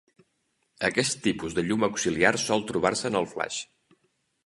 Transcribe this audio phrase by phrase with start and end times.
[0.89, 3.65] Aquest tipus de llum auxiliar sol trobar-se en el flaix.